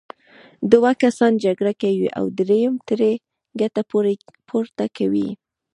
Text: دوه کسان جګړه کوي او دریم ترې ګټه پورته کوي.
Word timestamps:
دوه 0.71 0.91
کسان 1.03 1.31
جګړه 1.45 1.73
کوي 1.81 2.07
او 2.19 2.25
دریم 2.39 2.73
ترې 2.87 3.11
ګټه 3.59 3.81
پورته 4.49 4.85
کوي. 4.97 5.29